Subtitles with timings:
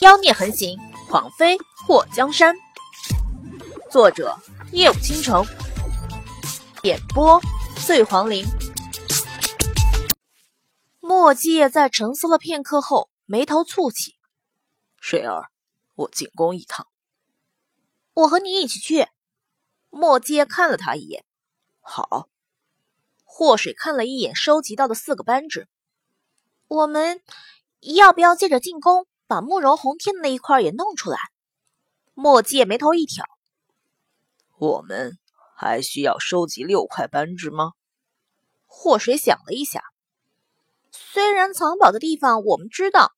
[0.00, 2.54] 妖孽横行，狂妃祸江山。
[3.90, 4.36] 作者：
[4.70, 5.42] 夜舞倾城，
[6.82, 7.40] 演播：
[7.86, 8.44] 醉黄林。
[11.00, 14.16] 墨界在沉思了片刻后，眉头蹙起。
[15.00, 15.50] 水儿，
[15.94, 16.86] 我进宫一趟。
[18.12, 19.08] 我和你一起去。
[19.88, 21.24] 墨界看了他一眼。
[21.80, 22.28] 好。
[23.24, 25.68] 祸水看了一眼收集到的四个扳指。
[26.68, 27.22] 我们
[27.80, 29.06] 要不要借着进宫？
[29.26, 31.18] 把慕容红天的那一块也弄出来。
[32.14, 33.24] 墨界眉头一挑，
[34.58, 35.18] 我们
[35.54, 37.72] 还需要收集六块扳指吗？
[38.64, 39.82] 祸水想了一下，
[40.90, 43.12] 虽然藏宝的地方我们知道，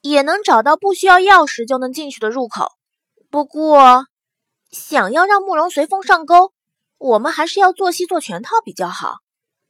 [0.00, 2.72] 也能找到不需要钥匙就能进去的入口，
[3.30, 4.06] 不过
[4.70, 6.52] 想要让慕容随风上钩，
[6.98, 9.16] 我们还是要做戏做全套比较好。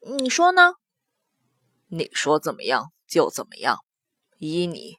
[0.00, 0.74] 你说呢？
[1.88, 3.78] 你说怎么样就怎么样，
[4.38, 4.98] 依你。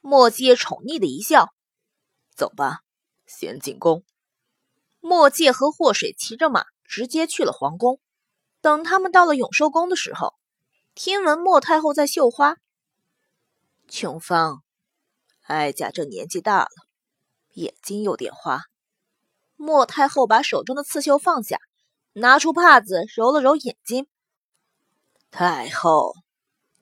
[0.00, 1.52] 墨界宠溺的一笑，
[2.34, 2.80] 走吧，
[3.26, 4.02] 先进宫。
[5.00, 8.00] 墨界和祸水骑着马直接去了皇宫。
[8.62, 10.34] 等他们到了永寿宫的时候，
[10.94, 12.56] 听闻莫太后在绣花。
[13.88, 14.62] 琼芳，
[15.42, 16.68] 哀家这年纪大了，
[17.54, 18.64] 眼睛有点花。
[19.56, 21.58] 莫太后把手中的刺绣放下，
[22.14, 24.06] 拿出帕子揉了揉眼睛。
[25.30, 26.14] 太后，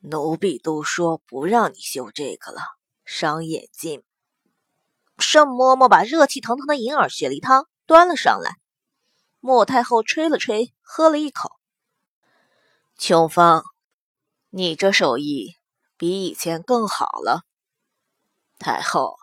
[0.00, 2.77] 奴婢都说不让你绣这个了。
[3.10, 4.02] 伤眼睛。
[5.16, 8.58] 盛嬷嬷把热气腾腾的银耳雪梨汤端了上来，
[9.40, 11.50] 莫太后吹了吹，喝了一口。
[12.98, 13.64] 琼芳，
[14.50, 15.54] 你这手艺
[15.96, 17.44] 比以前更好了。
[18.58, 19.16] 太后，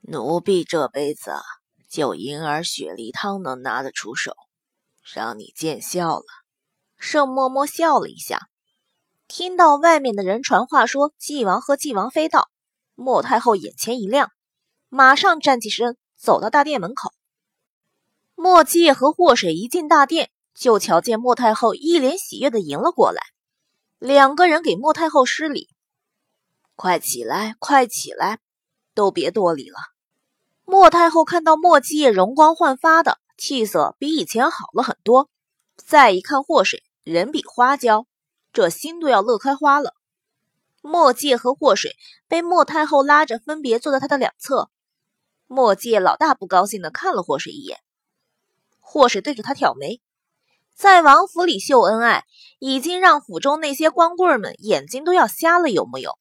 [0.00, 1.34] 奴婢这辈子
[1.86, 4.34] 就银耳雪梨汤能拿得出手，
[5.02, 6.24] 让你见笑了。
[6.96, 8.48] 盛嬷嬷笑了一下。
[9.34, 12.50] 听到外面的人传话说纪王和纪王妃到，
[12.94, 14.30] 莫太后眼前一亮，
[14.90, 17.14] 马上站起身走到大殿门口。
[18.34, 23.22] 莫季和祸水一进大殿，就瞧见莫太后一脸喜悦的迎了过来，
[23.98, 25.70] 两个人给莫太后施礼
[26.76, 28.38] ：“快起来，快起来，
[28.92, 29.78] 都别多礼了。”
[30.66, 35.30] 莫太后看到莫季容光焕发的气色比以前好了很多，
[35.78, 38.06] 再一看祸水，人比花娇。
[38.52, 39.94] 这心都要乐开花了。
[40.80, 41.96] 墨界和祸水
[42.28, 44.70] 被莫太后拉着，分别坐在他的两侧。
[45.46, 47.78] 墨界老大不高兴的看了祸水一眼，
[48.80, 50.00] 祸水对着他挑眉。
[50.74, 52.24] 在王府里秀恩爱，
[52.58, 56.18] 已经让府中那些光棍们眼睛都要瞎了，有木有？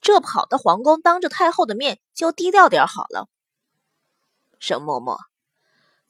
[0.00, 3.28] 这跑到皇宫，当着太后的面就低调点好了。
[4.58, 5.18] 沈嬷嬷，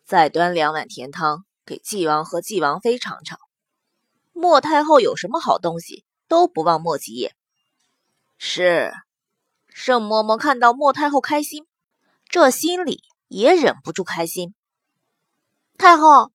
[0.04, 3.38] 再端两碗甜汤给纪王和纪王妃尝尝。
[4.32, 7.34] 莫太后有什么好东西，都不忘莫吉业。
[8.38, 8.92] 是，
[9.68, 11.66] 盛嬷嬷看到莫太后开心，
[12.28, 14.54] 这心里也忍不住开心。
[15.78, 16.32] 太后，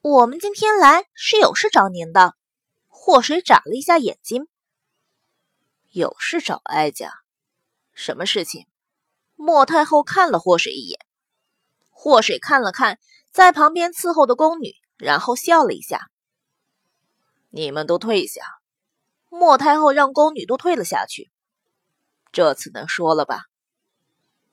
[0.00, 2.34] 我们今天来是有事找您的。
[2.88, 4.48] 祸水眨了一下眼睛，
[5.90, 7.12] 有事找哀家，
[7.94, 8.66] 什么事情？
[9.36, 10.98] 莫太后看了祸水一眼，
[11.90, 12.98] 祸水看了看
[13.30, 16.10] 在旁边伺候的宫女，然后笑了一下。
[17.50, 18.42] 你们都退下。
[19.30, 21.30] 莫太后让宫女都退了下去。
[22.32, 23.44] 这次能说了吧？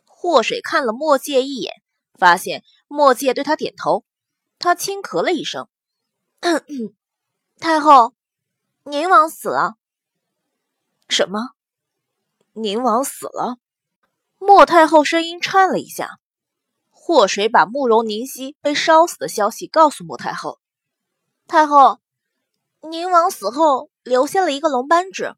[0.06, 1.82] 祸水看了莫界一眼，
[2.18, 4.06] 发现莫界对他点头。
[4.60, 5.68] 他轻咳了一声
[7.60, 8.14] ：“太后，
[8.84, 9.76] 宁王死了。”
[11.08, 11.52] 什么？
[12.54, 13.58] 宁王死了？
[14.38, 16.20] 莫太后声音颤了一下。
[16.90, 20.60] 祸水把慕容宁熙被烧死的消息告诉莫太后。
[21.48, 22.00] 太后。
[22.90, 25.36] 宁王死后留下了一个龙扳指。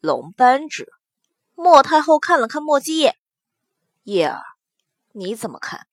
[0.00, 0.92] 龙扳指。
[1.54, 3.16] 莫太后看了看莫继业，
[4.04, 4.44] 叶儿，
[5.10, 5.88] 你怎么看？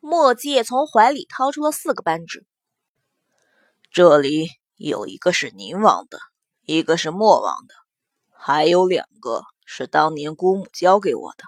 [0.00, 2.46] 莫继业从怀里掏出了四个扳指。
[3.90, 6.18] 这里有一个是宁王的，
[6.66, 7.74] 一个是莫王的，
[8.32, 11.44] 还有两个是当年姑母交给我的。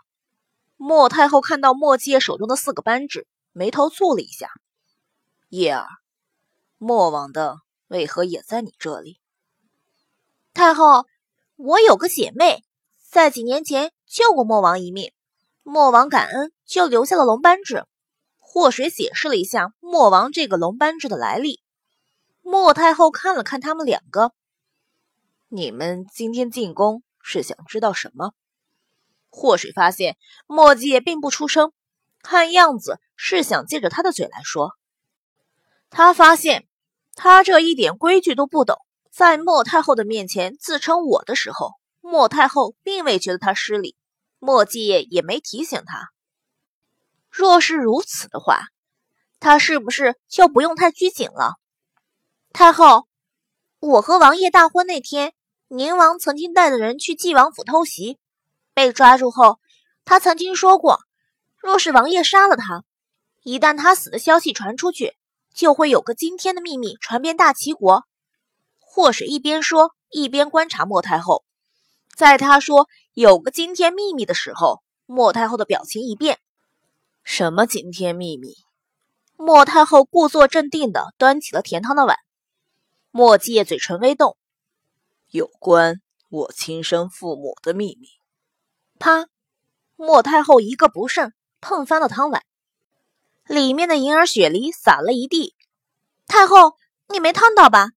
[0.78, 4.50] 莫太后看到莫继业手中的四个扳指，眉头蹙了一下。
[5.50, 5.86] 叶儿，
[6.78, 7.60] 莫王的。
[7.92, 9.20] 为何也在你这里？
[10.54, 11.06] 太后，
[11.56, 12.64] 我有个姐妹，
[13.10, 15.12] 在几年前救过莫王一命，
[15.62, 17.84] 莫王感恩，就留下了龙扳指。
[18.38, 21.60] 祸水解释了一下莫王这个龙扳指的来历。
[22.40, 24.32] 莫太后看了看他们两个，
[25.48, 28.32] 你们今天进宫是想知道什么？
[29.28, 30.16] 祸水发现
[30.46, 31.74] 莫界并不出声，
[32.22, 34.78] 看样子是想借着他的嘴来说。
[35.90, 36.66] 他发现。
[37.14, 38.76] 他这一点规矩都不懂，
[39.10, 43.96] 在莫太后的面前自称我的时候，莫太后并未觉得他失礼，
[44.38, 46.10] 莫继业也没提醒他。
[47.30, 48.68] 若是如此的话，
[49.40, 51.56] 他是不是就不用太拘谨了？
[52.52, 53.06] 太后，
[53.80, 55.32] 我和王爷大婚那天，
[55.68, 58.18] 宁王曾经带着人去纪王府偷袭，
[58.74, 59.58] 被抓住后，
[60.04, 61.00] 他曾经说过，
[61.56, 62.84] 若是王爷杀了他，
[63.42, 65.16] 一旦他死的消息传出去，
[65.52, 68.04] 就会有个惊天的秘密传遍大齐国。
[68.78, 71.44] 祸水一边说，一边观察莫太后。
[72.14, 76.38] 在他说有个惊天秘密的时候，莫太后的表情一变。
[77.24, 78.54] 什么惊天秘密？
[79.36, 82.16] 莫太后故作镇定的端起了甜汤的碗。
[83.10, 84.36] 莫继业嘴唇微动，
[85.30, 88.08] 有关我亲生父母的秘密。
[88.98, 89.26] 啪！
[89.96, 92.42] 莫太后一个不慎碰翻了汤碗，
[93.46, 95.54] 里面的银耳雪梨洒了一地。
[96.26, 96.76] 太后，
[97.08, 97.90] 你没烫到吧？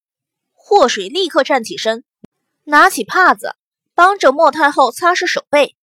[0.53, 2.03] 祸水立刻站起身，
[2.63, 3.55] 拿起帕子。
[3.97, 5.77] 帮着莫太后擦拭手背，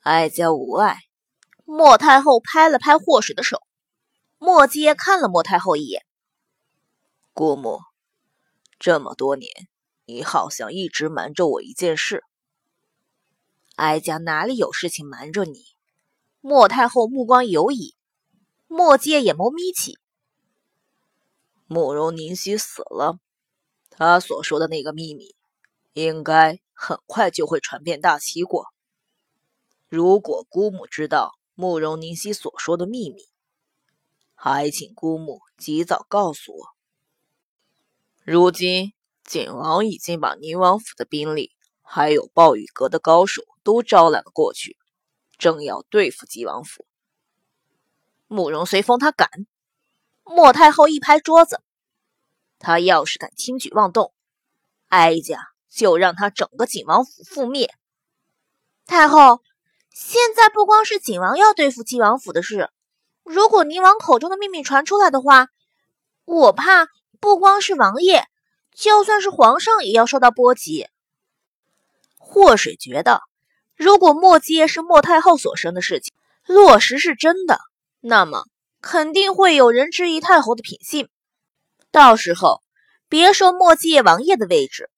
[0.00, 0.96] 哀家无碍。
[1.64, 3.62] 莫太后拍了拍祸水的手，
[4.38, 6.04] 莫阶看了莫太后一眼。
[7.32, 7.78] 姑母，
[8.80, 9.68] 这么多年，
[10.06, 12.24] 你好像一直瞒着我一件事。
[13.76, 15.64] 哀家哪里有事情瞒着你？
[16.40, 17.95] 莫太后目光游移，
[18.66, 19.98] 莫阶眼眸眯起。
[21.66, 23.18] 慕容宁熙死了，
[23.90, 25.34] 他所说的那个秘密，
[25.92, 26.60] 应该。
[26.78, 28.66] 很快就会传遍大齐国。
[29.88, 33.22] 如果姑母知道慕容宁熙所说的秘密，
[34.34, 36.66] 还请姑母及早告诉我。
[38.24, 38.92] 如今
[39.24, 44.76] 景王已经把宁王府的兵力，还有暴雨阁的高手都招揽了过去，
[45.38, 46.84] 正要对付吉王府。
[48.26, 49.28] 慕容随风他敢？
[50.24, 51.60] 莫太后一拍桌子，
[52.58, 54.12] 他要是敢轻举妄动，
[54.88, 55.48] 哀家。
[55.68, 57.70] 就让他整个景王府覆灭。
[58.86, 59.42] 太后，
[59.90, 62.70] 现在不光是景王要对付晋王府的事，
[63.22, 65.48] 如果宁王口中的秘密传出来的话，
[66.24, 66.88] 我怕
[67.20, 68.24] 不光是王爷，
[68.72, 70.88] 就算是皇上也要受到波及。
[72.16, 73.20] 祸水觉得，
[73.74, 76.14] 如果莫姬是莫太后所生的事情
[76.46, 77.60] 落实是真的，
[78.08, 78.46] 那么
[78.80, 81.08] 肯定会有人质疑太后的品性。
[81.90, 82.62] 到时候，
[83.08, 84.88] 别说莫姬王爷的位置。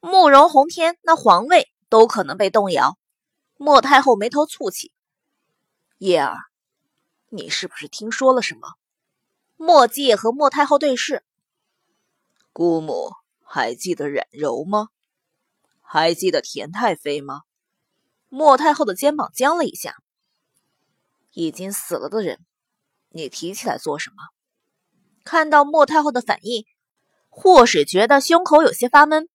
[0.00, 2.98] 慕容宏天那皇位都可能被动摇。
[3.56, 4.92] 莫太后眉头蹙起
[5.96, 6.36] ：“叶儿，
[7.30, 8.74] 你是不是听说了什么？”
[9.56, 11.24] 莫介和莫太后对视。
[12.52, 13.12] 姑母
[13.42, 14.88] 还记得冉柔吗？
[15.80, 17.44] 还记得田太妃吗？
[18.28, 19.96] 莫太后的肩膀僵了一下。
[21.32, 22.44] 已经死了的人，
[23.10, 24.16] 你提起来做什么？
[25.24, 26.64] 看到莫太后的反应，
[27.28, 29.28] 霍水觉得胸口有些发闷。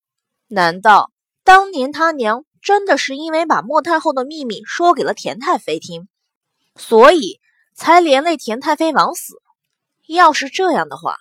[0.47, 1.11] 难道
[1.43, 6.07] 当年他娘真的是因为把莫太后的秘密说给了田太妃听，
[6.75, 7.39] 所以
[7.73, 9.35] 才连累田太妃枉死？
[10.07, 11.17] 要是这样的话，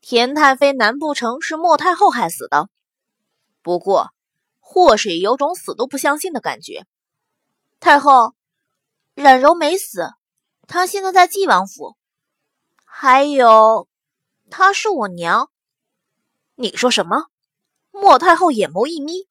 [0.00, 2.68] 田太妃难不成是莫太后害死的？
[3.62, 4.10] 不过
[4.58, 6.84] 霍水有种死都不相信的感觉。
[7.78, 8.34] 太后，
[9.14, 10.10] 冉柔没死，
[10.70, 11.96] 她现在在纪王府。
[12.84, 13.88] 还有，
[14.50, 15.50] 她是我娘。
[16.54, 17.24] 你说什么？
[17.90, 19.26] 莫太后眼眸一眯，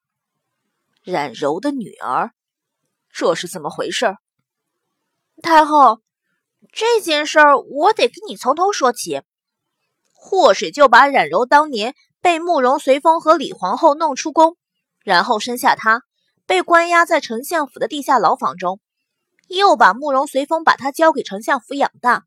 [1.02, 2.32] 冉柔的女儿，
[3.10, 4.18] 这是怎么回事？
[5.42, 6.02] 太后，
[6.74, 9.22] 这件事儿我得跟你从头说起。
[10.12, 14.58] 祸水就把冉柔当年被慕容随风和李皇后弄出宫，
[15.06, 16.04] 然后生下她，
[16.46, 18.82] 被关押在丞相府的地下牢房中，
[19.50, 22.26] 又把慕容随风把她交给丞相府养大，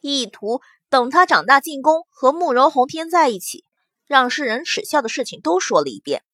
[0.00, 3.64] 意图等她长大进宫和慕容宏天在一起。
[4.06, 6.24] 让世人耻笑的事情都说了一遍，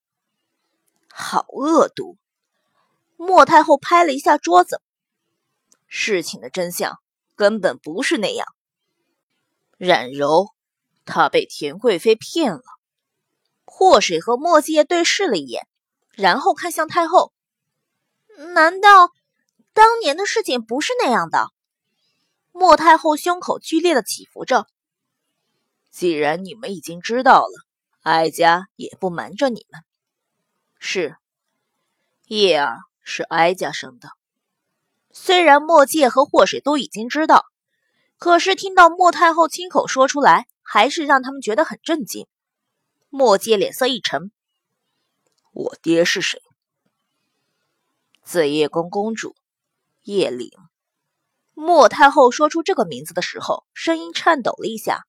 [1.13, 2.17] 好恶毒！
[3.19, 4.81] 莫太后拍了一下桌子，
[5.87, 6.99] 事情的真相
[7.35, 8.47] 根本不是那样。
[9.77, 10.55] 冉柔，
[11.05, 12.63] 她被田贵妃骗了。
[13.67, 15.69] 祸水和莫继业对视了一眼，
[16.15, 17.35] 然后看向太后。
[18.55, 19.11] 难道
[19.77, 21.51] 当年的事情不是那样的？
[22.51, 24.67] 莫太后胸口剧烈的起伏着。
[25.91, 27.67] 既然你们已经知道了。
[28.01, 29.83] 哀家也不瞒着你们，
[30.79, 31.17] 是
[32.27, 34.11] 叶儿是哀家生的。
[35.11, 37.45] 虽然莫介和祸水都已经知道，
[38.17, 42.29] 可是听到莫太后亲口说出来，还是让他们觉得很震惊。
[43.09, 44.31] 莫介脸色一沉
[45.53, 46.41] ：“我爹是谁？”
[48.23, 49.35] 紫叶宫公主
[50.07, 50.51] 叶灵。
[51.53, 55.05] 莫太后说出这个名字的时候，声音颤抖了一下。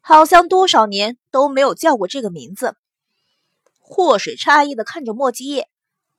[0.00, 2.76] 好像多少年都没有叫过这个名字。
[3.78, 5.68] 祸水诧异的看着莫基叶，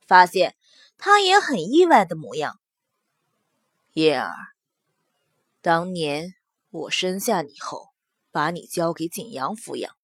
[0.06, 0.56] 发现
[0.98, 2.58] 他也很意外的模样。
[3.92, 4.34] 叶儿，
[5.60, 6.34] 当年
[6.70, 7.90] 我生下你后，
[8.32, 9.94] 把你交给景阳抚养，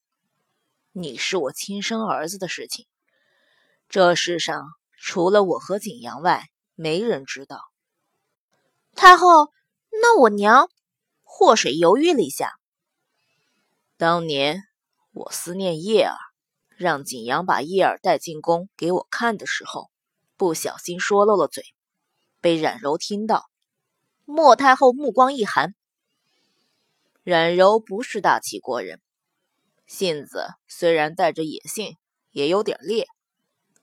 [0.93, 2.87] 你是我亲生儿子的事情，
[3.89, 4.65] 这世上
[4.97, 7.61] 除了我和景阳外，没人知道。
[8.97, 9.53] 太后，
[9.91, 10.69] 那我娘……
[11.23, 12.59] 祸水犹豫了一下。
[13.99, 14.63] 当年
[15.13, 16.17] 我思念叶儿，
[16.77, 19.91] 让景阳把叶儿带进宫给我看的时候，
[20.39, 21.63] 不小心说漏了嘴，
[22.41, 23.51] 被冉柔听到。
[24.25, 25.75] 莫太后目光一寒。
[27.23, 29.03] 冉柔不是大齐国人，
[29.87, 31.99] 性子虽然带着野性，
[32.31, 33.07] 也有点烈，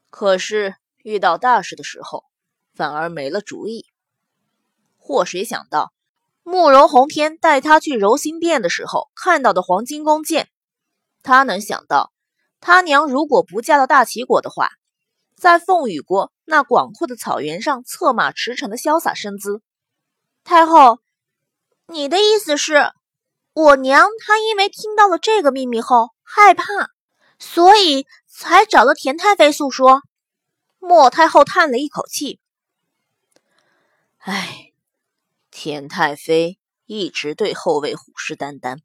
[0.09, 2.25] 可是遇到大事的时候，
[2.73, 3.85] 反而没了主意。
[5.03, 5.91] 或谁想到？
[6.43, 10.49] 慕容洪天带他去柔心殿的时候看到的黄金弓箭，
[11.21, 12.11] 他能想到，
[12.59, 14.71] 他娘如果不嫁到大齐国的话，
[15.37, 19.61] 在凤羽国那广阔的草原上策马驰骋的潇洒身姿。
[20.43, 20.99] 太后，
[21.87, 22.91] 你的意思是，
[23.53, 26.65] 我娘她因为听到了这个秘密后害怕，
[27.39, 30.01] 所以才找了田太妃诉说。
[30.79, 32.41] 莫太后叹了一口气，
[34.17, 34.72] 唉。
[35.55, 36.57] 田太妃
[36.87, 38.79] 一直对后位虎视眈眈，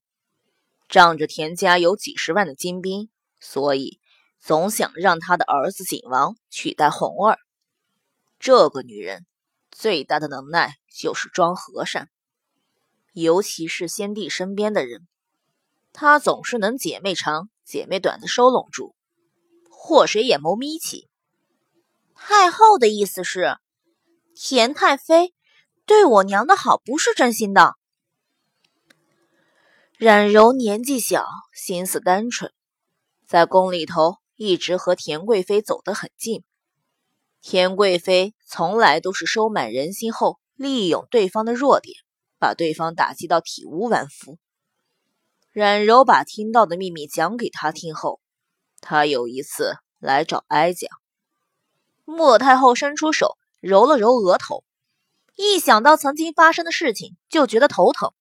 [0.87, 3.08] 仗着田家有几十万的精兵，
[3.40, 3.98] 所以
[4.38, 7.38] 总想让他的儿子景王取代红儿。
[8.38, 9.25] 这个女人
[9.70, 12.10] 最大的能耐就是装和善，
[13.14, 15.08] 尤其是先帝身边的人，
[15.94, 18.94] 她总是能姐妹长姐妹短的收拢住。
[19.70, 21.08] 祸水眼眸眯起，
[22.14, 23.56] 太后的意思是，
[24.34, 25.32] 田太妃。
[25.88, 27.75] 对我娘的好不是真心的。
[29.97, 32.52] 冉柔年纪小，心思单纯，
[33.26, 36.45] 在宫里头一直和田贵妃走得很近。
[37.40, 41.97] 田贵妃从来都是收买人心后，利用对方的弱点，
[42.38, 44.37] 把对方打击到体无完肤。
[45.52, 48.21] 冉柔把听到的秘密讲给他听后，
[48.83, 50.87] 他有一次来找哀家。
[52.04, 54.64] 莫太后伸出手揉了揉额头。
[55.40, 58.12] 一想到曾经发生的事情，就觉得头疼。